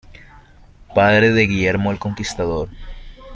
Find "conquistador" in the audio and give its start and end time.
1.99-2.69